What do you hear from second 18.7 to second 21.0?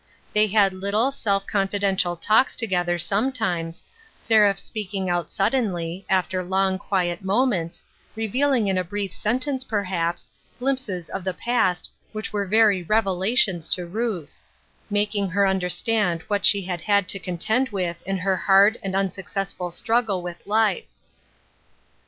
and unsuccessful struggle with life.